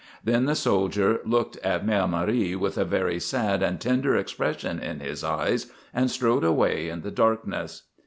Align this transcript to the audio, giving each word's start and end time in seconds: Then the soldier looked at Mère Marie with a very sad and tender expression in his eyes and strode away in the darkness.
Then 0.23 0.45
the 0.45 0.55
soldier 0.55 1.19
looked 1.25 1.57
at 1.57 1.85
Mère 1.85 2.09
Marie 2.09 2.55
with 2.55 2.75
a 2.75 2.83
very 2.85 3.19
sad 3.19 3.61
and 3.61 3.79
tender 3.79 4.15
expression 4.15 4.79
in 4.79 4.99
his 4.99 5.23
eyes 5.23 5.71
and 5.93 6.09
strode 6.09 6.43
away 6.43 6.89
in 6.89 7.01
the 7.01 7.11
darkness. 7.11 7.83